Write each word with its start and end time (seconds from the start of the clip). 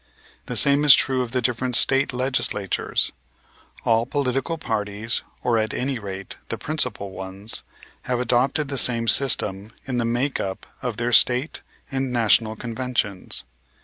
The 0.47 0.55
same 0.57 0.83
is 0.83 0.95
true 0.95 1.21
of 1.21 1.29
the 1.29 1.43
different 1.43 1.75
State 1.75 2.11
Legislatures. 2.11 3.11
All 3.85 4.07
political 4.07 4.57
parties, 4.57 5.21
or, 5.43 5.59
at 5.59 5.75
any 5.75 5.99
rate, 5.99 6.37
the 6.49 6.57
principal 6.57 7.11
ones, 7.11 7.61
have 8.09 8.19
adopted 8.19 8.67
the 8.69 8.79
same 8.79 9.07
system 9.07 9.73
in 9.85 9.99
the 9.99 10.03
make 10.05 10.39
up 10.39 10.65
of 10.81 10.97
their 10.97 11.11
State 11.11 11.61
and 11.91 12.11
National 12.11 12.55
Conventions. 12.55 13.43